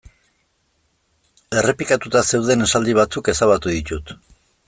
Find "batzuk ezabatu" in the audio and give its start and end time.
3.03-3.77